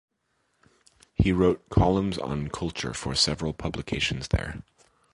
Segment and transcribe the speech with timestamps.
[1.13, 4.63] He wrote columns on culture for several publications there.